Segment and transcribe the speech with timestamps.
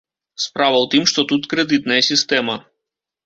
[0.43, 2.57] Справа ў тым, што тут крэдытная сістэма.